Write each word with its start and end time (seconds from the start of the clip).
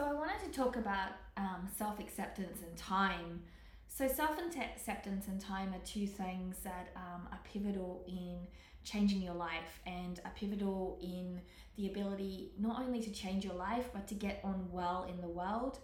So, 0.00 0.06
I 0.06 0.14
wanted 0.14 0.40
to 0.50 0.58
talk 0.58 0.76
about 0.76 1.10
um, 1.36 1.68
self 1.76 2.00
acceptance 2.00 2.62
and 2.62 2.74
time. 2.74 3.42
So, 3.86 4.08
self 4.08 4.38
acceptance 4.38 5.26
and 5.28 5.38
time 5.38 5.74
are 5.74 5.84
two 5.84 6.06
things 6.06 6.56
that 6.64 6.88
um, 6.96 7.28
are 7.30 7.40
pivotal 7.44 8.02
in 8.08 8.38
changing 8.82 9.20
your 9.20 9.34
life 9.34 9.78
and 9.84 10.18
are 10.24 10.32
pivotal 10.34 10.98
in 11.02 11.42
the 11.76 11.88
ability 11.88 12.52
not 12.58 12.80
only 12.80 13.02
to 13.02 13.10
change 13.10 13.44
your 13.44 13.52
life 13.52 13.90
but 13.92 14.08
to 14.08 14.14
get 14.14 14.40
on 14.42 14.66
well 14.72 15.06
in 15.06 15.20
the 15.20 15.28
world 15.28 15.80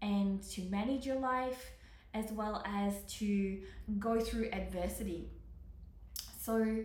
and 0.00 0.42
to 0.44 0.62
manage 0.62 1.04
your 1.04 1.20
life 1.20 1.72
as 2.14 2.32
well 2.32 2.62
as 2.64 2.94
to 3.18 3.60
go 3.98 4.18
through 4.18 4.48
adversity. 4.50 5.28
So, 6.40 6.84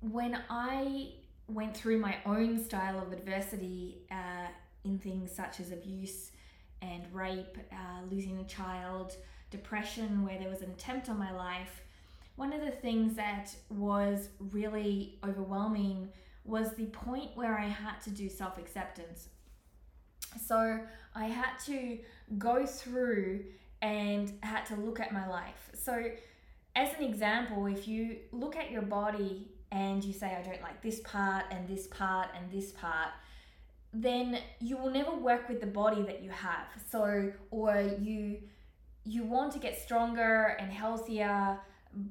when 0.00 0.38
I 0.50 1.12
went 1.46 1.74
through 1.74 1.98
my 1.98 2.16
own 2.26 2.62
style 2.62 3.00
of 3.00 3.10
adversity 3.10 4.02
uh, 4.10 4.48
in 4.88 4.98
things 4.98 5.30
such 5.30 5.60
as 5.60 5.70
abuse 5.70 6.32
and 6.82 7.02
rape, 7.12 7.56
uh, 7.72 8.02
losing 8.10 8.38
a 8.38 8.44
child, 8.44 9.16
depression, 9.50 10.24
where 10.24 10.38
there 10.38 10.48
was 10.48 10.62
an 10.62 10.70
attempt 10.70 11.08
on 11.08 11.18
my 11.18 11.32
life, 11.32 11.82
one 12.36 12.52
of 12.52 12.60
the 12.64 12.70
things 12.70 13.16
that 13.16 13.54
was 13.68 14.28
really 14.52 15.18
overwhelming 15.24 16.08
was 16.44 16.74
the 16.74 16.86
point 16.86 17.30
where 17.34 17.58
I 17.58 17.66
had 17.66 18.00
to 18.04 18.10
do 18.10 18.28
self 18.28 18.58
acceptance. 18.58 19.28
So 20.46 20.80
I 21.14 21.24
had 21.24 21.58
to 21.66 21.98
go 22.38 22.64
through 22.64 23.44
and 23.82 24.32
had 24.42 24.66
to 24.66 24.76
look 24.76 25.00
at 25.00 25.12
my 25.12 25.28
life. 25.28 25.70
So, 25.74 26.10
as 26.76 26.94
an 26.94 27.04
example, 27.04 27.66
if 27.66 27.88
you 27.88 28.18
look 28.32 28.56
at 28.56 28.70
your 28.70 28.82
body 28.82 29.48
and 29.72 30.04
you 30.04 30.12
say, 30.12 30.26
I 30.26 30.42
don't 30.42 30.62
like 30.62 30.80
this 30.80 31.00
part 31.00 31.46
and 31.50 31.68
this 31.68 31.86
part 31.88 32.28
and 32.36 32.50
this 32.50 32.72
part, 32.72 33.10
then 33.92 34.38
you 34.60 34.76
will 34.76 34.90
never 34.90 35.14
work 35.14 35.48
with 35.48 35.60
the 35.60 35.66
body 35.66 36.02
that 36.02 36.22
you 36.22 36.30
have. 36.30 36.66
So, 36.90 37.32
or 37.50 37.80
you 38.00 38.38
you 39.04 39.22
want 39.22 39.52
to 39.52 39.58
get 39.58 39.80
stronger 39.80 40.56
and 40.60 40.70
healthier 40.70 41.58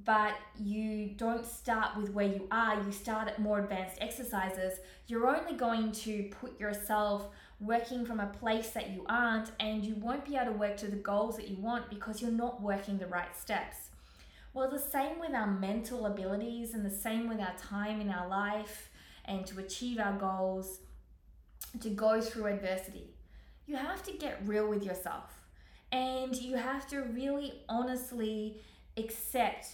but 0.06 0.34
you 0.60 1.12
don't 1.18 1.46
start 1.46 1.96
with 1.96 2.12
where 2.12 2.28
you 2.28 2.48
are, 2.52 2.82
you 2.84 2.92
start 2.92 3.28
at 3.28 3.40
more 3.40 3.60
advanced 3.60 3.98
exercises, 4.02 4.80
you're 5.08 5.28
only 5.28 5.56
going 5.56 5.92
to 5.92 6.24
put 6.42 6.60
yourself 6.60 7.30
working 7.60 8.06
from 8.06 8.20
a 8.20 8.28
place 8.28 8.72
that 8.72 8.90
you 8.90 9.06
aren't, 9.08 9.52
and 9.60 9.86
you 9.86 9.96
won't 9.96 10.26
be 10.26 10.36
able 10.36 10.52
to 10.52 10.58
work 10.58 10.78
to 10.78 10.88
the 10.88 10.98
goals 10.98 11.38
that 11.38 11.48
you 11.48 11.58
want 11.58 11.90
because 11.90 12.22
you're 12.22 12.32
not 12.32 12.62
working 12.62 12.98
the 12.98 13.08
right 13.08 13.36
steps. 13.36 13.90
Well, 14.54 14.70
the 14.70 14.80
same 14.80 15.20
with 15.20 15.34
our 15.34 15.48
mental 15.48 16.06
abilities, 16.06 16.74
and 16.74 16.86
the 16.86 16.90
same 16.90 17.28
with 17.28 17.40
our 17.40 17.56
time 17.58 18.02
in 18.02 18.10
our 18.10 18.28
life, 18.28 18.90
and 19.26 19.46
to 19.48 19.60
achieve 19.60 20.00
our 20.00 20.14
goals, 20.14 20.80
to 21.80 21.90
go 21.90 22.22
through 22.22 22.48
adversity. 22.48 23.14
You 23.66 23.76
have 23.76 24.04
to 24.04 24.12
get 24.14 24.42
real 24.46 24.68
with 24.68 24.84
yourself, 24.84 25.42
and 25.92 26.36
you 26.36 26.56
have 26.56 26.88
to 26.88 27.02
really 27.02 27.62
honestly 27.68 28.62
accept 28.96 29.68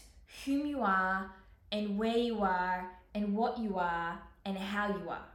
whom 0.46 0.66
you 0.66 0.82
are 0.82 1.32
and 1.72 1.98
where 1.98 2.18
you 2.18 2.42
are 2.42 2.90
and 3.16 3.36
what 3.36 3.58
you 3.60 3.78
are 3.78 4.20
and 4.46 4.58
how 4.58 4.90
you 4.90 5.10
are. 5.10 5.26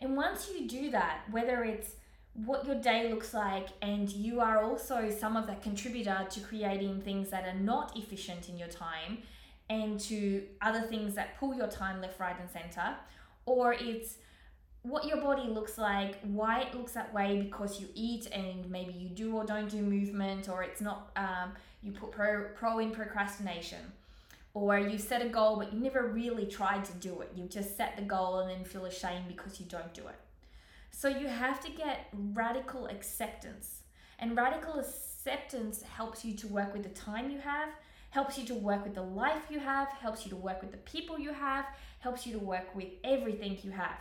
And 0.00 0.16
once 0.16 0.50
you 0.52 0.66
do 0.66 0.90
that, 0.90 1.20
whether 1.30 1.62
it's 1.62 1.94
what 2.34 2.66
your 2.66 2.76
day 2.76 3.10
looks 3.10 3.34
like, 3.34 3.68
and 3.82 4.10
you 4.10 4.40
are 4.40 4.62
also 4.62 5.10
some 5.10 5.36
of 5.36 5.46
the 5.46 5.54
contributor 5.56 6.26
to 6.30 6.40
creating 6.40 7.00
things 7.02 7.30
that 7.30 7.44
are 7.46 7.58
not 7.58 7.96
efficient 7.96 8.48
in 8.48 8.58
your 8.58 8.68
time 8.68 9.18
and 9.68 10.00
to 10.00 10.42
other 10.60 10.82
things 10.82 11.14
that 11.14 11.38
pull 11.38 11.54
your 11.54 11.68
time 11.68 12.00
left, 12.00 12.18
right, 12.18 12.36
and 12.40 12.50
center, 12.50 12.96
or 13.46 13.74
it's 13.74 14.16
what 14.82 15.06
your 15.06 15.18
body 15.18 15.48
looks 15.48 15.78
like, 15.78 16.20
why 16.22 16.62
it 16.62 16.74
looks 16.74 16.92
that 16.92 17.12
way 17.14 17.40
because 17.42 17.80
you 17.80 17.88
eat 17.94 18.26
and 18.32 18.68
maybe 18.68 18.92
you 18.92 19.08
do 19.08 19.36
or 19.36 19.44
don't 19.44 19.70
do 19.70 19.80
movement, 19.80 20.48
or 20.48 20.62
it's 20.62 20.80
not, 20.80 21.10
um, 21.16 21.52
you 21.82 21.92
put 21.92 22.10
pro, 22.10 22.48
pro 22.54 22.80
in 22.80 22.90
procrastination, 22.90 23.92
or 24.54 24.78
you 24.78 24.98
set 24.98 25.22
a 25.22 25.28
goal 25.28 25.56
but 25.56 25.72
you 25.72 25.78
never 25.78 26.08
really 26.08 26.46
tried 26.46 26.84
to 26.84 26.92
do 26.94 27.20
it. 27.20 27.30
You 27.36 27.44
just 27.44 27.76
set 27.76 27.96
the 27.96 28.02
goal 28.02 28.40
and 28.40 28.50
then 28.50 28.64
feel 28.64 28.84
ashamed 28.86 29.28
because 29.28 29.60
you 29.60 29.66
don't 29.66 29.94
do 29.94 30.08
it. 30.08 30.16
So 30.90 31.08
you 31.08 31.28
have 31.28 31.60
to 31.64 31.70
get 31.70 32.08
radical 32.12 32.86
acceptance. 32.86 33.80
And 34.18 34.36
radical 34.36 34.78
acceptance 34.78 35.82
helps 35.82 36.24
you 36.24 36.34
to 36.34 36.48
work 36.48 36.72
with 36.72 36.82
the 36.82 36.90
time 36.90 37.30
you 37.30 37.38
have, 37.38 37.70
helps 38.10 38.36
you 38.36 38.44
to 38.46 38.54
work 38.54 38.84
with 38.84 38.94
the 38.94 39.02
life 39.02 39.44
you 39.48 39.58
have, 39.58 39.88
helps 39.88 40.24
you 40.24 40.30
to 40.30 40.36
work 40.36 40.60
with 40.60 40.70
the 40.70 40.78
people 40.78 41.18
you 41.18 41.32
have, 41.32 41.64
helps 42.00 42.26
you 42.26 42.32
to 42.32 42.38
work 42.38 42.74
with 42.74 42.88
everything 43.04 43.56
you 43.62 43.70
have. 43.70 43.98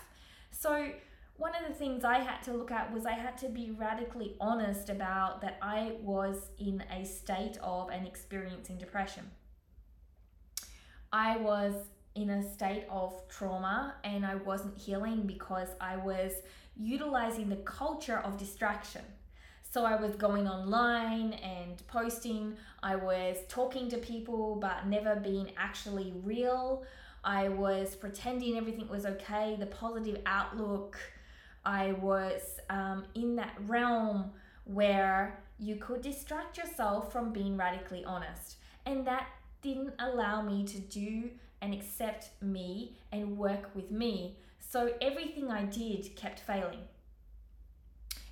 So, 0.52 0.92
one 1.38 1.54
of 1.56 1.68
the 1.68 1.74
things 1.74 2.04
I 2.04 2.20
had 2.20 2.44
to 2.44 2.54
look 2.54 2.70
at 2.70 2.94
was 2.94 3.06
I 3.08 3.14
had 3.14 3.36
to 3.40 3.50
be 3.50 3.72
radically 3.72 4.36
honest 4.40 4.90
about 4.90 5.42
that 5.42 5.58
I 5.60 5.94
was 6.02 6.50
in 6.60 6.84
a 6.96 7.04
state 7.04 7.58
of 7.64 7.90
and 7.90 8.06
experiencing 8.06 8.78
depression. 8.78 9.24
I 11.12 11.38
was 11.38 11.74
in 12.14 12.30
a 12.30 12.54
state 12.54 12.86
of 12.92 13.28
trauma 13.28 13.96
and 14.04 14.26
I 14.26 14.36
wasn't 14.36 14.78
healing 14.78 15.26
because 15.26 15.70
I 15.80 15.98
was 15.98 16.32
utilizing 16.78 17.50
the 17.50 17.58
culture 17.58 18.20
of 18.20 18.38
distraction. 18.38 19.02
So 19.70 19.86
I 19.86 19.96
was 19.96 20.16
going 20.16 20.48
online 20.48 21.34
and 21.34 21.82
posting, 21.88 22.56
I 22.84 22.98
was 22.98 23.38
talking 23.48 23.90
to 23.90 23.98
people 23.98 24.58
but 24.58 24.86
never 24.88 25.16
being 25.16 25.52
actually 25.58 26.14
real. 26.24 26.84
I 27.24 27.50
was 27.50 27.96
pretending 27.96 28.58
everything 28.58 28.88
was 28.88 29.06
okay, 29.06 29.56
the 29.60 29.68
positive 29.68 30.22
outlook. 30.26 30.98
I 31.64 31.94
was 31.94 32.60
um, 32.70 33.06
in 33.14 33.36
that 33.36 33.56
realm 33.68 34.32
where 34.66 35.40
you 35.60 35.76
could 35.76 36.02
distract 36.02 36.58
yourself 36.58 37.12
from 37.12 37.32
being 37.32 37.56
radically 37.58 38.04
honest. 38.06 38.58
And 38.86 39.06
that 39.06 39.28
didn't 39.62 39.94
allow 40.00 40.42
me 40.42 40.66
to 40.66 40.80
do 40.80 41.30
and 41.62 41.74
accept 41.74 42.32
me 42.42 42.98
and 43.12 43.38
work 43.38 43.70
with 43.76 43.92
me. 43.92 44.38
So 44.60 44.94
everything 45.02 45.52
I 45.52 45.64
did 45.66 46.16
kept 46.16 46.40
failing. 46.40 46.80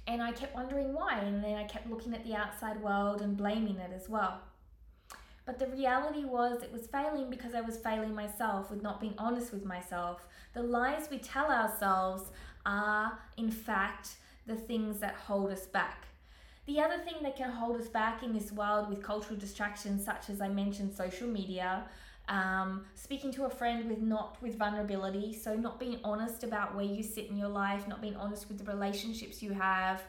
And 0.07 0.23
I 0.23 0.31
kept 0.31 0.55
wondering 0.55 0.93
why. 0.93 1.19
And 1.19 1.43
then 1.43 1.55
I 1.55 1.65
kept 1.65 1.87
looking 1.87 2.15
at 2.15 2.25
the 2.25 2.33
outside 2.33 2.81
world 2.81 3.21
and 3.21 3.37
blaming 3.37 3.77
it 3.77 3.91
as 3.95 4.09
well. 4.09 4.41
But 5.49 5.57
the 5.57 5.75
reality 5.75 6.25
was 6.25 6.61
it 6.61 6.71
was 6.71 6.85
failing 6.85 7.31
because 7.31 7.55
I 7.55 7.61
was 7.61 7.75
failing 7.75 8.13
myself 8.13 8.69
with 8.69 8.83
not 8.83 9.01
being 9.01 9.15
honest 9.17 9.51
with 9.51 9.65
myself. 9.65 10.27
The 10.53 10.61
lies 10.61 11.07
we 11.09 11.17
tell 11.17 11.49
ourselves 11.49 12.29
are, 12.67 13.17
in 13.35 13.49
fact, 13.49 14.09
the 14.45 14.53
things 14.53 14.99
that 14.99 15.15
hold 15.15 15.49
us 15.49 15.65
back. 15.65 16.05
The 16.67 16.79
other 16.79 16.99
thing 16.99 17.15
that 17.23 17.35
can 17.35 17.49
hold 17.49 17.81
us 17.81 17.87
back 17.87 18.21
in 18.21 18.31
this 18.31 18.51
world 18.51 18.89
with 18.89 19.01
cultural 19.01 19.39
distractions, 19.39 20.05
such 20.05 20.29
as 20.29 20.39
I 20.39 20.49
mentioned, 20.49 20.93
social 20.93 21.27
media, 21.27 21.85
um, 22.27 22.85
speaking 22.93 23.31
to 23.31 23.45
a 23.45 23.49
friend 23.49 23.89
with 23.89 24.03
not 24.03 24.39
with 24.43 24.55
vulnerability, 24.55 25.33
so 25.33 25.55
not 25.55 25.79
being 25.79 25.99
honest 26.03 26.43
about 26.43 26.75
where 26.75 26.85
you 26.85 27.01
sit 27.01 27.25
in 27.25 27.35
your 27.35 27.49
life, 27.49 27.87
not 27.87 28.03
being 28.03 28.15
honest 28.17 28.49
with 28.49 28.59
the 28.63 28.71
relationships 28.71 29.41
you 29.41 29.53
have, 29.53 30.03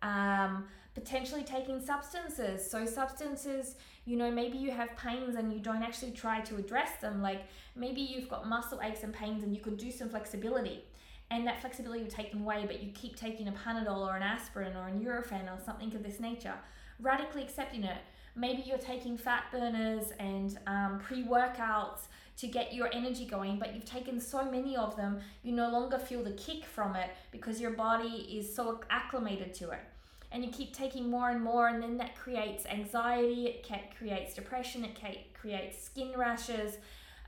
um, 0.00 0.64
potentially 0.98 1.44
taking 1.44 1.80
substances. 1.80 2.68
So, 2.68 2.84
substances, 2.84 3.76
you 4.04 4.16
know, 4.16 4.30
maybe 4.30 4.58
you 4.58 4.70
have 4.70 4.96
pains 4.96 5.36
and 5.36 5.52
you 5.52 5.60
don't 5.60 5.82
actually 5.82 6.10
try 6.10 6.40
to 6.40 6.56
address 6.56 7.00
them. 7.00 7.22
Like 7.22 7.42
maybe 7.76 8.00
you've 8.00 8.28
got 8.28 8.48
muscle 8.48 8.80
aches 8.82 9.02
and 9.04 9.12
pains 9.12 9.42
and 9.44 9.54
you 9.54 9.60
could 9.60 9.76
do 9.76 9.90
some 9.90 10.08
flexibility. 10.08 10.82
And 11.30 11.46
that 11.46 11.60
flexibility 11.60 12.02
would 12.02 12.10
take 12.10 12.32
them 12.32 12.40
away, 12.40 12.64
but 12.66 12.82
you 12.82 12.90
keep 12.94 13.16
taking 13.16 13.48
a 13.48 13.52
Panadol 13.52 14.08
or 14.08 14.16
an 14.16 14.22
aspirin 14.22 14.74
or 14.76 14.88
a 14.88 14.90
Nurofen 14.90 15.44
or 15.44 15.62
something 15.62 15.94
of 15.94 16.02
this 16.02 16.20
nature. 16.20 16.54
Radically 17.00 17.42
accepting 17.42 17.84
it. 17.84 17.98
Maybe 18.34 18.62
you're 18.64 18.78
taking 18.78 19.18
fat 19.18 19.44
burners 19.52 20.12
and 20.18 20.58
um, 20.66 21.00
pre 21.00 21.22
workouts 21.24 22.06
to 22.38 22.46
get 22.46 22.72
your 22.72 22.88
energy 22.94 23.26
going, 23.26 23.58
but 23.58 23.74
you've 23.74 23.84
taken 23.84 24.20
so 24.20 24.50
many 24.50 24.76
of 24.76 24.96
them, 24.96 25.18
you 25.42 25.52
no 25.52 25.68
longer 25.70 25.98
feel 25.98 26.22
the 26.22 26.32
kick 26.32 26.64
from 26.64 26.96
it 26.96 27.10
because 27.30 27.60
your 27.60 27.72
body 27.72 28.38
is 28.38 28.54
so 28.54 28.80
acclimated 28.90 29.52
to 29.54 29.70
it 29.70 29.80
and 30.30 30.44
you 30.44 30.50
keep 30.50 30.74
taking 30.74 31.10
more 31.10 31.30
and 31.30 31.42
more 31.42 31.68
and 31.68 31.82
then 31.82 31.96
that 31.96 32.16
creates 32.16 32.66
anxiety 32.66 33.46
it 33.46 33.64
creates 33.96 34.34
depression 34.34 34.84
it 34.84 34.98
creates 35.34 35.82
skin 35.82 36.12
rashes 36.16 36.78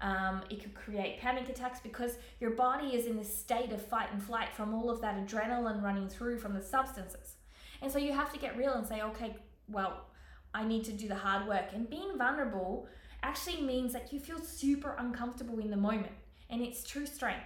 um, 0.00 0.42
it 0.48 0.60
could 0.60 0.74
create 0.74 1.20
panic 1.20 1.48
attacks 1.48 1.80
because 1.80 2.16
your 2.40 2.52
body 2.52 2.94
is 2.94 3.06
in 3.06 3.16
this 3.16 3.34
state 3.34 3.70
of 3.72 3.84
fight 3.84 4.08
and 4.12 4.22
flight 4.22 4.48
from 4.54 4.74
all 4.74 4.88
of 4.90 5.00
that 5.02 5.16
adrenaline 5.16 5.82
running 5.82 6.08
through 6.08 6.38
from 6.38 6.54
the 6.54 6.62
substances. 6.62 7.36
And 7.82 7.92
so 7.92 7.98
you 7.98 8.12
have 8.12 8.32
to 8.32 8.38
get 8.38 8.56
real 8.56 8.72
and 8.72 8.86
say 8.86 9.02
okay 9.02 9.36
well 9.68 10.06
i 10.52 10.64
need 10.64 10.84
to 10.84 10.92
do 10.92 11.06
the 11.06 11.14
hard 11.14 11.46
work. 11.46 11.66
And 11.74 11.88
being 11.88 12.16
vulnerable 12.16 12.88
actually 13.22 13.60
means 13.60 13.92
that 13.92 14.12
you 14.12 14.20
feel 14.20 14.40
super 14.40 14.96
uncomfortable 14.98 15.58
in 15.58 15.70
the 15.70 15.76
moment 15.76 16.12
and 16.48 16.62
it's 16.62 16.82
true 16.82 17.06
strength. 17.06 17.44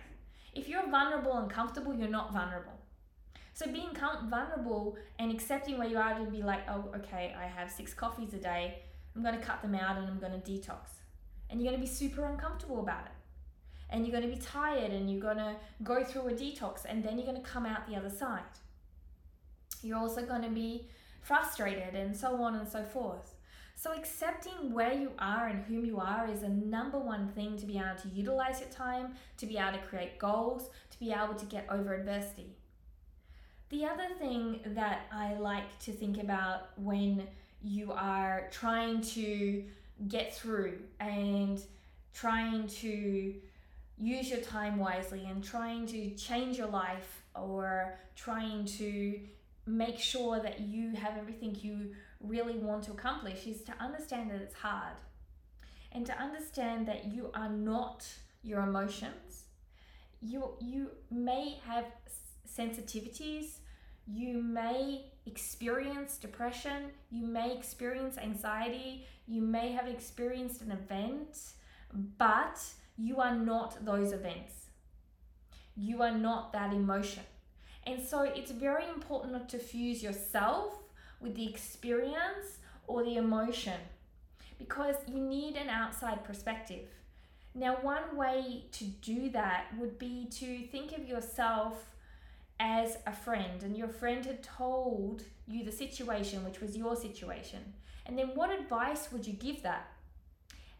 If 0.55 0.69
you're 0.69 0.89
vulnerable 0.89 1.37
and 1.37 1.51
comfortable 1.51 1.93
you're 1.93 2.09
not 2.09 2.33
vulnerable 2.33 2.79
so 3.55 3.67
being 3.71 3.91
vulnerable 4.29 4.97
and 5.21 5.31
accepting 5.31 5.79
where 5.79 5.87
you 5.87 5.97
are 5.97 6.19
to 6.19 6.25
be 6.25 6.43
like, 6.43 6.69
oh, 6.69 6.91
okay, 6.97 7.35
I 7.39 7.47
have 7.47 7.71
six 7.71 7.95
coffees 7.95 8.35
a 8.35 8.39
day. 8.39 8.81
I'm 9.15 9.23
going 9.23 9.39
to 9.39 9.41
cut 9.41 9.63
them 9.63 9.77
out 9.77 9.97
and 9.97 10.09
I'm 10.09 10.19
going 10.19 10.33
to 10.33 10.51
detox. 10.51 10.89
And 11.49 11.61
you're 11.61 11.71
going 11.71 11.81
to 11.81 11.89
be 11.89 11.93
super 11.93 12.25
uncomfortable 12.25 12.81
about 12.81 13.07
it. 13.07 13.13
And 13.91 14.05
you're 14.05 14.19
going 14.19 14.29
to 14.29 14.37
be 14.37 14.43
tired 14.43 14.91
and 14.91 15.09
you're 15.09 15.21
going 15.21 15.37
to 15.37 15.55
go 15.85 16.03
through 16.03 16.29
a 16.29 16.33
detox 16.33 16.85
and 16.85 17.05
then 17.05 17.17
you're 17.17 17.27
going 17.27 17.41
to 17.41 17.49
come 17.49 17.65
out 17.65 17.89
the 17.89 17.95
other 17.95 18.11
side. 18.11 18.43
You're 19.83 19.99
also 19.99 20.23
going 20.23 20.43
to 20.43 20.49
be 20.49 20.89
frustrated 21.21 21.95
and 21.95 22.17
so 22.17 22.43
on 22.43 22.57
and 22.57 22.67
so 22.67 22.83
forth. 22.83 23.35
So, 23.77 23.93
accepting 23.93 24.73
where 24.73 24.93
you 24.93 25.11
are 25.19 25.49
and 25.49 25.65
whom 25.65 25.85
you 25.85 25.99
are 25.99 26.29
is 26.31 26.43
a 26.43 26.49
number 26.49 26.99
one 26.99 27.29
thing 27.29 27.57
to 27.59 27.67
be 27.67 27.77
able 27.77 28.01
to 28.03 28.09
utilize 28.09 28.61
your 28.61 28.69
time, 28.71 29.15
to 29.37 29.47
be 29.47 29.59
able 29.59 29.73
to 29.73 29.85
create 29.85 30.19
goals, 30.19 30.71
to 30.91 30.99
be 30.99 31.13
able 31.13 31.35
to 31.35 31.45
get 31.47 31.67
over 31.69 31.93
adversity. 31.93 32.57
The 33.71 33.85
other 33.87 34.09
thing 34.19 34.61
that 34.67 35.07
I 35.13 35.35
like 35.35 35.79
to 35.81 35.93
think 35.93 36.23
about 36.23 36.79
when 36.79 37.27
you 37.63 37.93
are 37.93 38.49
trying 38.51 39.01
to 39.01 39.65
get 40.09 40.35
through 40.35 40.79
and 41.01 41.61
trying 42.13 42.67
to 42.67 43.35
use 43.97 44.31
your 44.31 44.41
time 44.41 44.77
wisely 44.79 45.25
and 45.25 45.43
trying 45.43 45.87
to 45.87 46.11
change 46.11 46.59
your 46.59 46.69
life 46.69 47.23
or 47.35 47.99
trying 48.17 48.65
to 48.65 49.21
make 49.67 49.99
sure 49.99 50.41
that 50.41 50.61
you 50.61 50.93
have 50.95 51.17
everything 51.17 51.57
you 51.61 51.93
really 52.21 52.59
want 52.59 52.83
to 52.85 52.93
accomplish 52.93 53.47
is 53.47 53.63
to 53.63 53.73
understand 53.81 54.31
that 54.31 54.41
it's 54.41 54.55
hard 54.55 54.95
and 55.93 56.05
to 56.05 56.19
understand 56.21 56.87
that 56.87 57.07
you 57.07 57.31
are 57.35 57.49
not 57.49 58.07
your 58.43 58.61
emotions. 58.61 59.45
You 60.21 60.51
you 60.61 60.91
may 61.11 61.59
have 61.67 61.87
sensitivities 62.49 63.59
you 64.07 64.43
may 64.43 65.07
experience 65.27 66.19
depression 66.19 66.91
you 67.11 67.27
may 67.27 67.57
experience 67.57 68.19
anxiety 68.19 69.07
you 69.27 69.41
may 69.41 69.73
have 69.73 69.89
experienced 69.89 70.61
an 70.61 70.71
event 70.71 71.39
but 72.19 72.61
you 72.97 73.21
are 73.21 73.35
not 73.35 73.85
those 73.85 74.13
events. 74.13 74.67
You 75.77 76.03
are 76.03 76.17
not 76.17 76.53
that 76.53 76.73
emotion. 76.73 77.25
And 77.87 78.03
so 78.03 78.23
it's 78.23 78.51
very 78.51 78.89
important 78.89 79.33
not 79.33 79.49
to 79.51 79.59
fuse 79.59 80.03
yourself 80.03 80.75
with 81.21 81.35
the 81.35 81.49
experience 81.49 82.59
or 82.87 83.05
the 83.05 83.17
emotion 83.17 83.81
because 84.59 84.95
you 85.07 85.19
need 85.21 85.57
an 85.57 85.69
outside 85.69 86.25
perspective. 86.25 86.89
Now, 87.55 87.77
one 87.83 88.17
way 88.17 88.65
to 88.73 88.85
do 88.85 89.31
that 89.31 89.67
would 89.79 89.99
be 89.99 90.27
to 90.39 90.67
think 90.69 90.93
of 90.93 91.07
yourself 91.07 91.87
as 92.65 92.97
a 93.07 93.13
friend, 93.13 93.63
and 93.63 93.77
your 93.77 93.89
friend 93.89 94.25
had 94.25 94.43
told 94.43 95.23
you 95.47 95.63
the 95.63 95.71
situation, 95.71 96.43
which 96.43 96.63
was 96.63 96.75
your 96.75 96.97
situation. 96.97 97.61
And 98.07 98.19
then, 98.19 98.31
what 98.35 98.51
advice 98.51 99.13
would 99.13 99.27
you 99.27 99.35
give 99.35 99.63
that? 99.63 99.87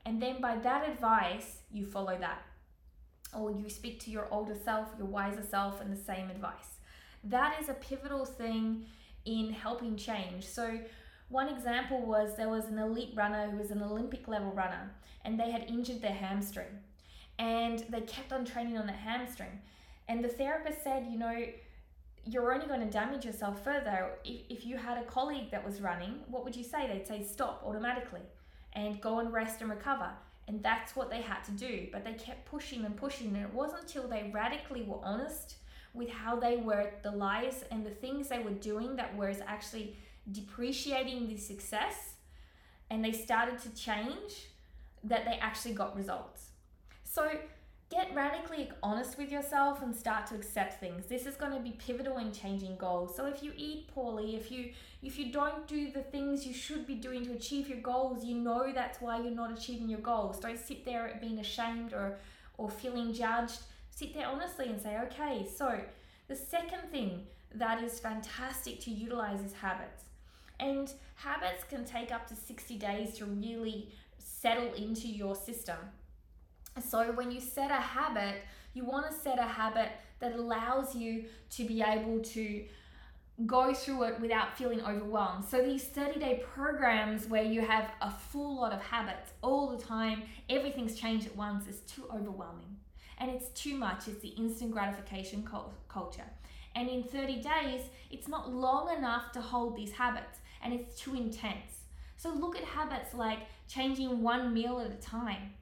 And 0.07 0.21
then 0.21 0.41
by 0.41 0.57
that 0.57 0.89
advice, 0.89 1.59
you 1.71 1.85
follow 1.85 2.17
that. 2.19 2.43
Or 3.37 3.51
you 3.51 3.69
speak 3.69 4.01
to 4.01 4.11
your 4.11 4.29
older 4.31 4.55
self, 4.55 4.95
your 4.97 5.07
wiser 5.07 5.43
self, 5.43 5.83
and 5.83 5.93
the 5.93 6.03
same 6.03 6.31
advice. 6.31 6.79
That 7.23 7.61
is 7.61 7.69
a 7.69 7.75
pivotal 7.75 8.25
thing 8.25 8.87
in 9.27 9.51
helping 9.53 9.97
change. 9.97 10.47
So, 10.47 10.81
one 11.29 11.51
example 11.51 12.01
was 12.01 12.35
there 12.35 12.49
was 12.49 12.65
an 12.65 12.79
elite 12.79 13.13
runner 13.15 13.51
who 13.51 13.59
was 13.59 13.71
an 13.71 13.83
Olympic 13.83 14.27
level 14.27 14.53
runner, 14.53 14.91
and 15.23 15.39
they 15.39 15.51
had 15.51 15.69
injured 15.69 16.01
their 16.01 16.15
hamstring. 16.15 16.81
And 17.39 17.81
they 17.91 18.01
kept 18.01 18.33
on 18.33 18.47
training 18.47 18.79
on 18.79 18.87
the 18.87 18.93
hamstring. 18.93 19.61
And 20.09 20.25
the 20.25 20.29
therapist 20.29 20.83
said, 20.83 21.07
you 21.11 21.19
know, 21.19 21.47
you're 22.27 22.53
only 22.53 22.67
going 22.67 22.81
to 22.81 22.91
damage 22.91 23.25
yourself 23.25 23.63
further. 23.63 24.13
If, 24.25 24.41
if 24.49 24.67
you 24.67 24.77
had 24.77 24.99
a 24.99 25.05
colleague 25.05 25.51
that 25.51 25.65
was 25.65 25.81
running, 25.81 26.21
what 26.29 26.45
would 26.45 26.57
you 26.57 26.65
say? 26.65 26.87
They'd 26.87 27.07
say 27.07 27.23
stop 27.23 27.63
automatically 27.65 28.23
and 28.73 29.01
go 29.01 29.21
and 29.21 29.33
rest 29.33 29.61
and 29.61 29.71
recover. 29.71 30.11
And 30.49 30.63
that's 30.63 30.95
what 30.95 31.11
they 31.11 31.21
had 31.21 31.43
to 31.45 31.53
do. 31.53 31.89
But 31.93 32.05
they 32.05 32.15
kept 32.15 32.45
pushing 32.47 32.85
and 32.85 32.97
pushing. 32.97 33.29
And 33.29 33.45
it 33.45 33.53
wasn't 33.53 33.83
until 33.83 34.09
they 34.09 34.31
radically 34.33 34.83
were 34.83 35.01
honest 35.03 35.57
with 35.95 36.11
how 36.11 36.37
they 36.37 36.57
were, 36.57 36.91
the 37.03 37.11
lies 37.11 37.65
and 37.71 37.87
the 37.87 37.91
things 37.91 38.29
they 38.29 38.41
were 38.41 38.51
doing 38.51 38.97
that 38.97 39.17
was 39.17 39.39
actually 39.47 39.97
depreciating 40.33 41.29
the 41.29 41.37
success, 41.37 42.15
and 42.91 43.05
they 43.05 43.13
started 43.13 43.59
to 43.61 43.71
change, 43.75 44.49
that 45.05 45.25
they 45.25 45.39
actually 45.41 45.75
got 45.75 45.95
results. 45.95 46.49
So 47.05 47.31
get 47.95 48.13
radically 48.13 48.69
honest 48.83 49.17
with 49.17 49.31
yourself 49.31 49.81
and 49.81 49.95
start 49.95 50.27
to 50.27 50.35
accept 50.35 50.81
things. 50.81 51.07
This 51.07 51.27
is 51.27 51.37
going 51.37 51.53
to 51.53 51.61
be 51.61 51.71
pivotal 51.71 52.19
in 52.19 52.33
changing 52.33 52.77
goals. 52.77 53.15
So 53.15 53.27
if 53.27 53.43
you 53.43 53.53
eat 53.57 53.87
poorly 53.95 54.35
if 54.35 54.51
you 54.51 54.73
if 55.03 55.19
you 55.19 55.31
don't 55.33 55.67
do 55.69 55.93
the 55.93 56.03
things 56.03 56.45
you 56.45 56.53
should 56.53 56.87
be 56.87 56.97
doing 56.97 57.25
to 57.27 57.33
achieve 57.33 57.69
your 57.69 57.79
goals 57.79 58.25
you 58.25 58.35
know 58.35 58.73
that's 58.75 59.01
why 59.01 59.21
you're 59.21 59.31
not 59.31 59.57
achieving 59.57 59.89
your 59.89 60.01
goals. 60.01 60.41
Don't 60.41 60.59
sit 60.59 60.85
there 60.85 61.17
being 61.21 61.39
ashamed 61.39 61.93
or 61.93 62.19
or 62.59 62.69
feeling 62.69 63.15
judged. 63.15 63.61
Sit 63.91 64.13
there 64.13 64.27
honestly 64.27 64.67
and 64.67 64.81
say 64.81 64.99
okay 65.07 65.47
so 65.47 65.81
the 66.27 66.37
second 66.37 66.91
thing 66.91 67.27
that 67.55 67.83
is 67.85 68.01
fantastic 68.01 68.81
to 68.81 68.91
utilize 68.91 69.41
is 69.41 69.53
habits. 69.53 70.05
And 70.59 70.93
habits 71.15 71.63
can 71.65 71.85
take 71.85 72.11
up 72.11 72.27
to 72.29 72.35
60 72.35 72.77
days 72.77 73.15
to 73.19 73.27
really 73.27 73.91
settle 74.19 74.73
into 74.75 75.07
your 75.07 75.37
system 75.37 75.77
so 76.83 77.13
when 77.13 77.31
you 77.31 77.41
set 77.41 77.71
a 77.71 77.75
habit, 77.75 78.43
you 78.73 78.85
want 78.85 79.09
to 79.09 79.17
set 79.17 79.39
a 79.39 79.45
habit 79.45 79.91
that 80.19 80.35
allows 80.35 80.95
you 80.95 81.25
to 81.51 81.65
be 81.65 81.83
able 81.83 82.21
to 82.21 82.65
go 83.47 83.75
through 83.75 84.05
it 84.05 84.21
without 84.21 84.57
feeling 84.57 84.81
overwhelmed. 84.81 85.45
So 85.45 85.63
these 85.63 85.85
30 85.85 86.21
day 86.21 86.45
programs 86.55 87.27
where 87.27 87.43
you 87.43 87.61
have 87.63 87.91
a 88.01 88.11
full 88.11 88.57
lot 88.57 88.73
of 88.73 88.81
habits 88.81 89.33
all 89.43 89.77
the 89.77 89.83
time, 89.83 90.23
everything's 90.49 90.95
changed 90.95 91.27
at 91.27 91.37
once 91.37 91.67
is 91.67 91.81
too 91.81 92.05
overwhelming. 92.13 92.77
And 93.19 93.31
it's 93.31 93.49
too 93.51 93.77
much. 93.77 94.09
It's 94.09 94.21
the 94.21 94.29
instant 94.29 94.73
gratification 94.73 95.49
culture. 95.89 96.25
And 96.77 96.89
in 96.89 97.05
30 97.05 97.37
days, 97.37 97.83
it's 98.11 98.27
not 98.29 98.53
long 98.53 98.97
enough 98.97 99.31
to 99.33 99.41
hold 99.41 99.77
these 99.77 99.93
habits 99.93 100.39
and 100.63 100.73
it's 100.73 100.99
too 100.99 101.15
intense. 101.15 101.83
So 102.17 102.31
look 102.31 102.57
at 102.57 102.65
habits 102.65 103.15
like 103.15 103.41
changing 103.69 104.23
one 104.23 104.53
meal 104.53 104.81
at 104.81 104.91
a 104.91 105.01
time 105.01 105.53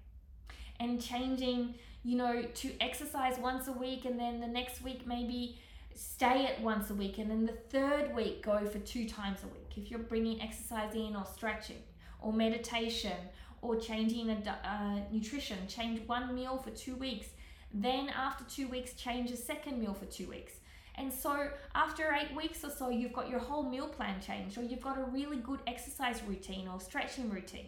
and 0.80 1.00
changing, 1.00 1.74
you 2.04 2.16
know, 2.16 2.42
to 2.42 2.72
exercise 2.80 3.38
once 3.38 3.68
a 3.68 3.72
week 3.72 4.04
and 4.04 4.18
then 4.18 4.40
the 4.40 4.46
next 4.46 4.82
week 4.82 5.06
maybe 5.06 5.58
stay 5.94 6.46
at 6.46 6.60
once 6.62 6.90
a 6.90 6.94
week 6.94 7.18
and 7.18 7.30
then 7.30 7.44
the 7.44 7.52
third 7.52 8.14
week 8.14 8.42
go 8.42 8.64
for 8.66 8.78
two 8.80 9.08
times 9.08 9.40
a 9.44 9.46
week. 9.46 9.72
If 9.76 9.90
you're 9.90 10.00
bringing 10.00 10.40
exercise 10.40 10.94
in 10.94 11.14
or 11.14 11.24
stretching 11.24 11.82
or 12.20 12.32
meditation 12.32 13.16
or 13.60 13.76
changing 13.76 14.30
a 14.30 14.58
uh, 14.64 15.00
nutrition 15.12 15.58
change 15.68 16.00
one 16.06 16.34
meal 16.34 16.58
for 16.58 16.70
two 16.70 16.96
weeks 16.96 17.28
then 17.74 18.08
after 18.10 18.44
two 18.44 18.68
weeks 18.68 18.92
change 18.94 19.30
a 19.30 19.36
second 19.36 19.80
meal 19.80 19.94
for 19.94 20.04
two 20.06 20.28
weeks. 20.28 20.54
And 20.96 21.12
so 21.12 21.48
after 21.74 22.14
eight 22.14 22.36
weeks 22.36 22.64
or 22.64 22.70
so 22.70 22.90
you've 22.90 23.14
got 23.14 23.30
your 23.30 23.38
whole 23.38 23.62
meal 23.62 23.88
plan 23.88 24.20
changed 24.20 24.58
or 24.58 24.62
you've 24.62 24.82
got 24.82 24.98
a 24.98 25.04
really 25.04 25.38
good 25.38 25.60
exercise 25.66 26.22
routine 26.26 26.68
or 26.68 26.80
stretching 26.80 27.30
routine 27.30 27.66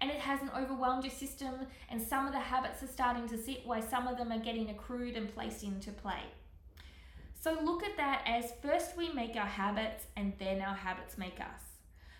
and 0.00 0.10
it 0.10 0.18
hasn't 0.18 0.54
overwhelmed 0.54 1.04
your 1.04 1.12
system, 1.12 1.54
and 1.90 2.00
some 2.00 2.26
of 2.26 2.32
the 2.32 2.38
habits 2.38 2.82
are 2.82 2.88
starting 2.88 3.28
to 3.28 3.38
sit 3.38 3.66
while 3.66 3.82
some 3.82 4.06
of 4.06 4.18
them 4.18 4.32
are 4.32 4.38
getting 4.38 4.70
accrued 4.70 5.16
and 5.16 5.32
placed 5.34 5.62
into 5.62 5.90
play. 5.90 6.22
So 7.40 7.56
look 7.62 7.84
at 7.84 7.96
that 7.96 8.22
as 8.26 8.52
first 8.60 8.96
we 8.96 9.12
make 9.12 9.36
our 9.36 9.46
habits 9.46 10.04
and 10.16 10.32
then 10.38 10.60
our 10.60 10.74
habits 10.74 11.16
make 11.16 11.40
us. 11.40 11.60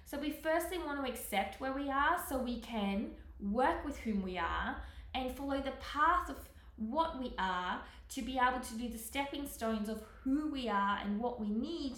So 0.04 0.18
we 0.18 0.30
firstly 0.30 0.78
want 0.78 1.04
to 1.04 1.10
accept 1.10 1.60
where 1.60 1.72
we 1.72 1.90
are 1.90 2.16
so 2.28 2.38
we 2.38 2.60
can 2.60 3.10
work 3.40 3.84
with 3.84 3.98
whom 3.98 4.22
we 4.22 4.38
are 4.38 4.76
and 5.14 5.32
follow 5.32 5.60
the 5.60 5.72
path 5.80 6.30
of 6.30 6.36
what 6.76 7.18
we 7.18 7.34
are 7.38 7.80
to 8.10 8.22
be 8.22 8.38
able 8.38 8.60
to 8.60 8.74
do 8.74 8.88
the 8.88 8.98
stepping 8.98 9.48
stones 9.48 9.88
of 9.88 10.02
who 10.22 10.48
we 10.48 10.68
are 10.68 10.98
and 11.02 11.18
what 11.18 11.40
we 11.40 11.48
need 11.48 11.94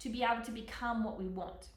to 0.00 0.08
be 0.08 0.24
able 0.24 0.42
to 0.42 0.50
become 0.50 1.04
what 1.04 1.18
we 1.18 1.28
want. 1.28 1.68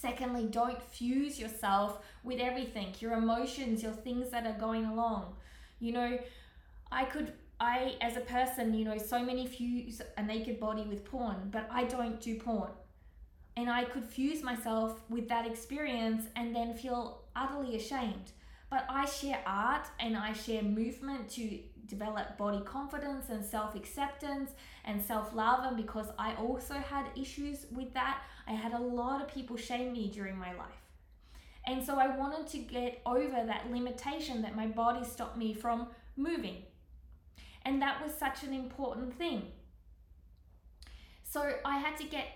Secondly, 0.00 0.46
don't 0.50 0.82
fuse 0.82 1.38
yourself 1.38 1.98
with 2.24 2.40
everything, 2.40 2.94
your 3.00 3.12
emotions, 3.12 3.82
your 3.82 3.92
things 3.92 4.30
that 4.30 4.46
are 4.46 4.58
going 4.58 4.86
along. 4.86 5.34
You 5.78 5.92
know, 5.92 6.18
I 6.90 7.04
could, 7.04 7.34
I, 7.60 7.96
as 8.00 8.16
a 8.16 8.20
person, 8.20 8.72
you 8.72 8.86
know, 8.86 8.96
so 8.96 9.22
many 9.22 9.46
fuse 9.46 10.00
a 10.16 10.22
naked 10.22 10.58
body 10.58 10.84
with 10.84 11.04
porn, 11.04 11.50
but 11.50 11.68
I 11.70 11.84
don't 11.84 12.18
do 12.18 12.36
porn. 12.36 12.70
And 13.58 13.68
I 13.68 13.84
could 13.84 14.04
fuse 14.04 14.42
myself 14.42 15.02
with 15.10 15.28
that 15.28 15.46
experience 15.46 16.24
and 16.34 16.56
then 16.56 16.72
feel 16.72 17.24
utterly 17.36 17.76
ashamed. 17.76 18.32
But 18.70 18.86
I 18.88 19.04
share 19.04 19.42
art 19.44 19.86
and 19.98 20.16
I 20.16 20.32
share 20.32 20.62
movement 20.62 21.28
to 21.30 21.58
develop 21.90 22.38
body 22.38 22.62
confidence 22.64 23.28
and 23.28 23.44
self 23.44 23.74
acceptance 23.74 24.52
and 24.84 25.02
self 25.02 25.34
love. 25.34 25.64
And 25.64 25.76
because 25.76 26.06
I 26.18 26.34
also 26.36 26.74
had 26.74 27.06
issues 27.20 27.66
with 27.74 27.92
that, 27.94 28.22
I 28.46 28.52
had 28.52 28.72
a 28.72 28.78
lot 28.78 29.20
of 29.20 29.28
people 29.28 29.56
shame 29.56 29.92
me 29.92 30.10
during 30.10 30.38
my 30.38 30.52
life. 30.54 30.80
And 31.66 31.84
so 31.84 31.98
I 31.98 32.16
wanted 32.16 32.46
to 32.48 32.58
get 32.58 33.02
over 33.04 33.44
that 33.46 33.70
limitation 33.70 34.42
that 34.42 34.56
my 34.56 34.66
body 34.66 35.04
stopped 35.04 35.36
me 35.36 35.52
from 35.52 35.88
moving. 36.16 36.62
And 37.64 37.82
that 37.82 38.02
was 38.02 38.14
such 38.14 38.42
an 38.42 38.54
important 38.54 39.16
thing. 39.18 39.48
So 41.22 41.52
I 41.64 41.78
had 41.78 41.96
to 41.98 42.04
get 42.04 42.26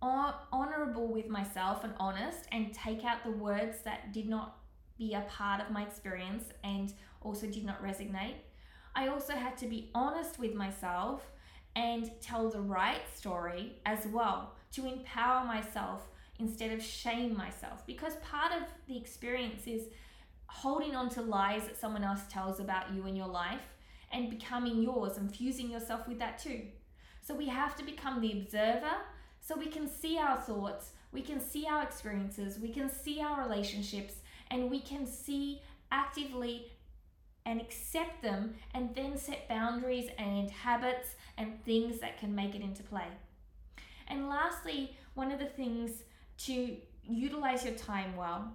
honorable 0.00 1.08
with 1.08 1.28
myself 1.28 1.82
and 1.82 1.92
honest 1.98 2.44
and 2.52 2.72
take 2.72 3.04
out 3.04 3.24
the 3.24 3.32
words 3.32 3.78
that 3.84 4.12
did 4.12 4.28
not 4.28 4.58
be 4.96 5.14
a 5.14 5.20
part 5.22 5.60
of 5.60 5.70
my 5.70 5.82
experience 5.82 6.44
and 6.62 6.92
also 7.20 7.46
did 7.46 7.64
not 7.64 7.82
resonate. 7.82 8.34
I 8.98 9.06
also 9.06 9.34
had 9.34 9.56
to 9.58 9.68
be 9.68 9.90
honest 9.94 10.40
with 10.40 10.54
myself 10.56 11.30
and 11.76 12.10
tell 12.20 12.50
the 12.50 12.60
right 12.60 13.02
story 13.14 13.74
as 13.86 14.08
well 14.08 14.54
to 14.72 14.86
empower 14.86 15.44
myself 15.44 16.08
instead 16.40 16.72
of 16.72 16.82
shame 16.82 17.36
myself 17.36 17.86
because 17.86 18.16
part 18.16 18.50
of 18.50 18.62
the 18.88 18.96
experience 18.96 19.68
is 19.68 19.82
holding 20.46 20.96
on 20.96 21.10
to 21.10 21.22
lies 21.22 21.62
that 21.68 21.78
someone 21.78 22.02
else 22.02 22.22
tells 22.28 22.58
about 22.58 22.92
you 22.92 23.06
in 23.06 23.14
your 23.14 23.28
life 23.28 23.62
and 24.10 24.30
becoming 24.30 24.82
yours 24.82 25.16
and 25.16 25.32
fusing 25.32 25.70
yourself 25.70 26.08
with 26.08 26.18
that 26.18 26.36
too. 26.36 26.62
So 27.22 27.36
we 27.36 27.46
have 27.46 27.76
to 27.76 27.84
become 27.84 28.20
the 28.20 28.32
observer 28.32 28.96
so 29.40 29.56
we 29.56 29.68
can 29.68 29.86
see 29.88 30.18
our 30.18 30.38
thoughts, 30.38 30.90
we 31.12 31.22
can 31.22 31.40
see 31.40 31.68
our 31.68 31.84
experiences, 31.84 32.58
we 32.58 32.72
can 32.72 32.90
see 32.90 33.22
our 33.22 33.48
relationships, 33.48 34.14
and 34.50 34.68
we 34.68 34.80
can 34.80 35.06
see 35.06 35.62
actively 35.92 36.72
and 37.48 37.62
accept 37.62 38.20
them 38.22 38.54
and 38.74 38.94
then 38.94 39.16
set 39.16 39.48
boundaries 39.48 40.10
and 40.18 40.50
habits 40.50 41.14
and 41.38 41.64
things 41.64 41.98
that 41.98 42.18
can 42.18 42.34
make 42.34 42.54
it 42.54 42.60
into 42.60 42.82
play. 42.82 43.08
And 44.06 44.28
lastly, 44.28 44.94
one 45.14 45.32
of 45.32 45.38
the 45.38 45.46
things 45.46 46.02
to 46.44 46.76
utilize 47.02 47.64
your 47.64 47.74
time 47.74 48.14
well, 48.16 48.52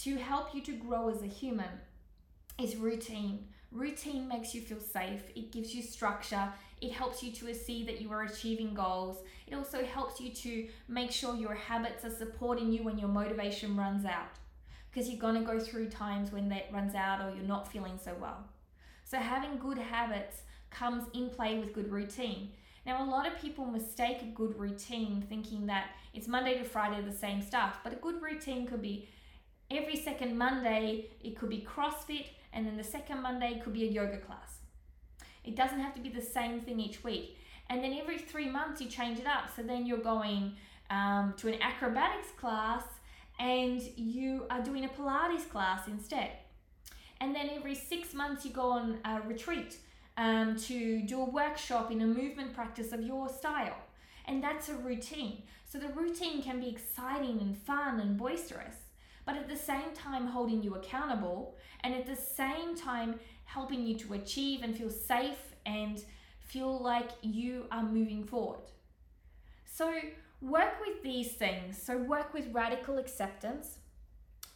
to 0.00 0.16
help 0.16 0.54
you 0.54 0.60
to 0.62 0.72
grow 0.72 1.08
as 1.08 1.22
a 1.22 1.26
human, 1.26 1.80
is 2.60 2.76
routine. 2.76 3.46
Routine 3.72 4.28
makes 4.28 4.54
you 4.54 4.60
feel 4.60 4.80
safe, 4.80 5.22
it 5.34 5.50
gives 5.50 5.74
you 5.74 5.82
structure, 5.82 6.52
it 6.82 6.92
helps 6.92 7.22
you 7.22 7.32
to 7.32 7.54
see 7.54 7.84
that 7.84 8.02
you 8.02 8.12
are 8.12 8.24
achieving 8.24 8.74
goals. 8.74 9.22
It 9.46 9.54
also 9.54 9.82
helps 9.82 10.20
you 10.20 10.30
to 10.30 10.68
make 10.88 11.10
sure 11.10 11.34
your 11.34 11.54
habits 11.54 12.04
are 12.04 12.10
supporting 12.10 12.70
you 12.70 12.82
when 12.82 12.98
your 12.98 13.08
motivation 13.08 13.76
runs 13.78 14.04
out. 14.04 14.28
Because 14.96 15.10
you're 15.10 15.20
going 15.20 15.34
to 15.34 15.42
go 15.42 15.60
through 15.60 15.90
times 15.90 16.32
when 16.32 16.48
that 16.48 16.72
runs 16.72 16.94
out 16.94 17.20
or 17.20 17.36
you're 17.36 17.46
not 17.46 17.70
feeling 17.70 17.98
so 18.02 18.16
well. 18.18 18.38
So, 19.04 19.18
having 19.18 19.58
good 19.58 19.76
habits 19.76 20.40
comes 20.70 21.04
in 21.12 21.28
play 21.28 21.58
with 21.58 21.74
good 21.74 21.92
routine. 21.92 22.52
Now, 22.86 23.04
a 23.04 23.06
lot 23.06 23.26
of 23.26 23.38
people 23.38 23.66
mistake 23.66 24.22
a 24.22 24.34
good 24.34 24.58
routine 24.58 25.22
thinking 25.28 25.66
that 25.66 25.88
it's 26.14 26.26
Monday 26.26 26.56
to 26.56 26.64
Friday 26.64 27.02
the 27.02 27.14
same 27.14 27.42
stuff, 27.42 27.80
but 27.84 27.92
a 27.92 27.96
good 27.96 28.22
routine 28.22 28.66
could 28.66 28.80
be 28.80 29.06
every 29.70 29.96
second 29.96 30.38
Monday, 30.38 31.10
it 31.20 31.36
could 31.36 31.50
be 31.50 31.68
CrossFit, 31.70 32.28
and 32.54 32.66
then 32.66 32.78
the 32.78 32.84
second 32.84 33.20
Monday 33.20 33.60
could 33.62 33.74
be 33.74 33.86
a 33.86 33.90
yoga 33.90 34.16
class. 34.16 34.60
It 35.44 35.56
doesn't 35.56 35.80
have 35.80 35.94
to 35.96 36.00
be 36.00 36.08
the 36.08 36.22
same 36.22 36.62
thing 36.62 36.80
each 36.80 37.04
week. 37.04 37.36
And 37.68 37.84
then 37.84 37.92
every 37.92 38.16
three 38.16 38.48
months, 38.48 38.80
you 38.80 38.88
change 38.88 39.18
it 39.18 39.26
up. 39.26 39.50
So 39.54 39.62
then 39.62 39.84
you're 39.84 39.98
going 39.98 40.54
um, 40.88 41.34
to 41.36 41.48
an 41.48 41.60
acrobatics 41.60 42.30
class 42.38 42.84
and 43.38 43.82
you 43.96 44.46
are 44.50 44.62
doing 44.62 44.84
a 44.84 44.88
Pilates 44.88 45.48
class 45.48 45.86
instead. 45.86 46.30
And 47.20 47.34
then 47.34 47.50
every 47.54 47.74
six 47.74 48.14
months, 48.14 48.44
you 48.44 48.50
go 48.50 48.70
on 48.70 48.98
a 49.04 49.20
retreat 49.22 49.78
um, 50.16 50.56
to 50.56 51.02
do 51.02 51.20
a 51.20 51.24
workshop 51.24 51.90
in 51.90 52.00
a 52.02 52.06
movement 52.06 52.54
practice 52.54 52.92
of 52.92 53.02
your 53.02 53.28
style. 53.28 53.76
And 54.26 54.42
that's 54.42 54.68
a 54.68 54.74
routine. 54.74 55.42
So 55.64 55.78
the 55.78 55.88
routine 55.88 56.42
can 56.42 56.60
be 56.60 56.68
exciting 56.68 57.40
and 57.40 57.56
fun 57.56 58.00
and 58.00 58.16
boisterous, 58.16 58.76
but 59.24 59.36
at 59.36 59.48
the 59.48 59.56
same 59.56 59.92
time, 59.94 60.26
holding 60.26 60.62
you 60.62 60.74
accountable 60.74 61.56
and 61.80 61.94
at 61.94 62.06
the 62.06 62.16
same 62.16 62.76
time, 62.76 63.18
helping 63.44 63.86
you 63.86 63.96
to 63.98 64.14
achieve 64.14 64.62
and 64.62 64.76
feel 64.76 64.90
safe 64.90 65.54
and 65.64 66.04
feel 66.40 66.78
like 66.78 67.10
you 67.22 67.66
are 67.70 67.82
moving 67.82 68.24
forward. 68.24 68.70
So, 69.64 69.92
work 70.48 70.80
with 70.80 71.02
these 71.02 71.32
things. 71.32 71.80
So, 71.80 71.98
work 71.98 72.32
with 72.32 72.52
radical 72.52 72.98
acceptance. 72.98 73.78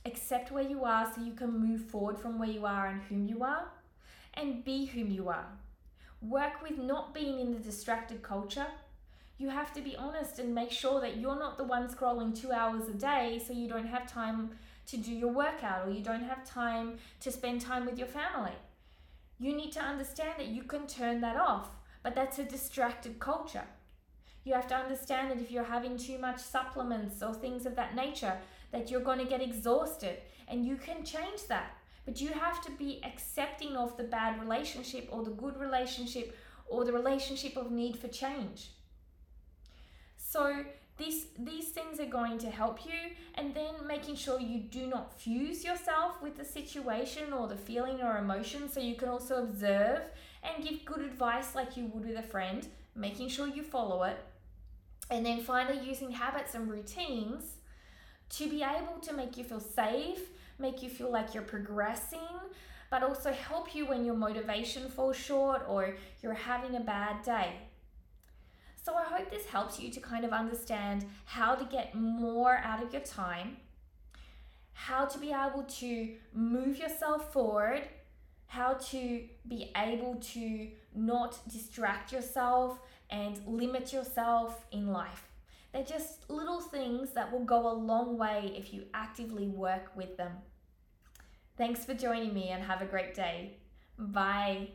Accept 0.04 0.50
where 0.50 0.64
you 0.64 0.84
are 0.84 1.10
so 1.12 1.20
you 1.20 1.32
can 1.32 1.58
move 1.58 1.82
forward 1.82 2.18
from 2.18 2.38
where 2.38 2.48
you 2.48 2.64
are 2.64 2.86
and 2.86 3.02
whom 3.02 3.26
you 3.26 3.42
are 3.42 3.66
and 4.34 4.64
be 4.64 4.86
whom 4.86 5.10
you 5.10 5.28
are. 5.28 5.46
Work 6.22 6.62
with 6.62 6.78
not 6.78 7.14
being 7.14 7.40
in 7.40 7.52
the 7.52 7.58
distracted 7.58 8.22
culture. 8.22 8.66
You 9.38 9.48
have 9.48 9.72
to 9.74 9.80
be 9.80 9.96
honest 9.96 10.38
and 10.38 10.54
make 10.54 10.70
sure 10.70 11.00
that 11.00 11.16
you're 11.16 11.38
not 11.38 11.58
the 11.58 11.64
one 11.64 11.88
scrolling 11.88 12.38
two 12.38 12.52
hours 12.52 12.88
a 12.88 12.94
day 12.94 13.42
so 13.44 13.52
you 13.52 13.68
don't 13.68 13.86
have 13.86 14.10
time 14.10 14.50
to 14.86 14.96
do 14.96 15.12
your 15.12 15.32
workout 15.32 15.86
or 15.86 15.90
you 15.90 16.02
don't 16.02 16.24
have 16.24 16.44
time 16.44 16.98
to 17.20 17.32
spend 17.32 17.60
time 17.60 17.86
with 17.86 17.98
your 17.98 18.06
family. 18.06 18.52
You 19.38 19.54
need 19.54 19.72
to 19.72 19.80
understand 19.80 20.34
that 20.38 20.48
you 20.48 20.62
can 20.62 20.86
turn 20.86 21.20
that 21.22 21.36
off, 21.36 21.70
but 22.02 22.14
that's 22.14 22.38
a 22.38 22.44
distracted 22.44 23.18
culture. 23.18 23.64
You 24.44 24.54
have 24.54 24.68
to 24.68 24.74
understand 24.74 25.30
that 25.30 25.40
if 25.40 25.50
you're 25.50 25.64
having 25.64 25.96
too 25.96 26.18
much 26.18 26.40
supplements 26.40 27.22
or 27.22 27.34
things 27.34 27.66
of 27.66 27.76
that 27.76 27.94
nature, 27.94 28.38
that 28.72 28.90
you're 28.90 29.00
going 29.00 29.18
to 29.18 29.24
get 29.24 29.42
exhausted 29.42 30.18
and 30.48 30.64
you 30.64 30.76
can 30.76 31.04
change 31.04 31.46
that. 31.48 31.76
But 32.06 32.20
you 32.20 32.28
have 32.28 32.62
to 32.64 32.70
be 32.72 33.00
accepting 33.04 33.76
of 33.76 33.96
the 33.96 34.04
bad 34.04 34.40
relationship 34.40 35.08
or 35.10 35.22
the 35.22 35.30
good 35.30 35.58
relationship 35.58 36.36
or 36.66 36.84
the 36.84 36.92
relationship 36.92 37.56
of 37.56 37.70
need 37.70 37.98
for 37.98 38.08
change. 38.08 38.70
So 40.16 40.64
these 40.96 41.26
these 41.38 41.68
things 41.68 41.98
are 41.98 42.06
going 42.06 42.38
to 42.38 42.50
help 42.50 42.84
you 42.84 43.16
and 43.34 43.54
then 43.54 43.74
making 43.86 44.16
sure 44.16 44.38
you 44.38 44.58
do 44.58 44.86
not 44.86 45.18
fuse 45.18 45.64
yourself 45.64 46.22
with 46.22 46.36
the 46.36 46.44
situation 46.44 47.32
or 47.32 47.48
the 47.48 47.56
feeling 47.56 48.00
or 48.02 48.18
emotion 48.18 48.68
so 48.68 48.80
you 48.80 48.94
can 48.94 49.08
also 49.08 49.42
observe 49.42 50.02
and 50.42 50.64
give 50.64 50.84
good 50.84 51.00
advice 51.00 51.54
like 51.54 51.76
you 51.76 51.86
would 51.86 52.06
with 52.06 52.18
a 52.18 52.22
friend, 52.22 52.68
making 52.94 53.28
sure 53.28 53.46
you 53.46 53.62
follow 53.62 54.02
it. 54.04 54.18
And 55.10 55.26
then 55.26 55.42
finally 55.42 55.80
using 55.86 56.12
habits 56.12 56.54
and 56.54 56.70
routines 56.70 57.56
to 58.30 58.48
be 58.48 58.62
able 58.62 59.00
to 59.02 59.12
make 59.12 59.36
you 59.36 59.44
feel 59.44 59.60
safe 59.60 60.20
make 60.60 60.82
you 60.82 60.88
feel 60.88 61.10
like 61.10 61.34
you're 61.34 61.42
progressing, 61.42 62.18
but 62.90 63.02
also 63.02 63.32
help 63.32 63.74
you 63.74 63.86
when 63.86 64.04
your 64.04 64.14
motivation 64.14 64.88
falls 64.88 65.16
short 65.16 65.62
or 65.68 65.96
you're 66.22 66.34
having 66.34 66.76
a 66.76 66.80
bad 66.80 67.22
day. 67.22 67.52
So, 68.82 68.94
I 68.94 69.04
hope 69.04 69.30
this 69.30 69.46
helps 69.46 69.78
you 69.78 69.90
to 69.90 70.00
kind 70.00 70.24
of 70.24 70.32
understand 70.32 71.04
how 71.26 71.54
to 71.54 71.64
get 71.64 71.94
more 71.94 72.56
out 72.64 72.82
of 72.82 72.92
your 72.92 73.02
time, 73.02 73.58
how 74.72 75.04
to 75.04 75.18
be 75.18 75.32
able 75.32 75.64
to 75.64 76.14
move 76.32 76.78
yourself 76.78 77.30
forward, 77.32 77.82
how 78.46 78.74
to 78.74 79.22
be 79.46 79.70
able 79.76 80.14
to 80.16 80.68
not 80.94 81.38
distract 81.48 82.10
yourself 82.10 82.80
and 83.10 83.40
limit 83.46 83.92
yourself 83.92 84.66
in 84.72 84.88
life. 84.88 85.24
They're 85.72 85.84
just 85.84 86.28
little 86.28 86.60
things 86.60 87.12
that 87.12 87.30
will 87.30 87.44
go 87.44 87.70
a 87.70 87.72
long 87.72 88.18
way 88.18 88.52
if 88.56 88.72
you 88.72 88.84
actively 88.92 89.46
work 89.46 89.92
with 89.94 90.16
them. 90.16 90.32
Thanks 91.56 91.84
for 91.84 91.94
joining 91.94 92.34
me 92.34 92.48
and 92.48 92.62
have 92.62 92.82
a 92.82 92.86
great 92.86 93.14
day. 93.14 93.58
Bye. 93.98 94.70